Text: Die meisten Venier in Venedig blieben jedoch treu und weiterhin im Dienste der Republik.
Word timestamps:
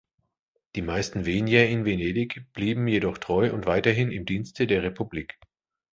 Die 0.75 0.81
meisten 0.81 1.27
Venier 1.27 1.69
in 1.69 1.85
Venedig 1.85 2.47
blieben 2.53 2.87
jedoch 2.87 3.19
treu 3.19 3.53
und 3.53 3.67
weiterhin 3.67 4.11
im 4.11 4.25
Dienste 4.25 4.65
der 4.65 4.81
Republik. 4.81 5.39